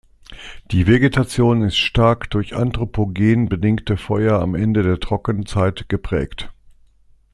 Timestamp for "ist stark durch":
1.61-2.55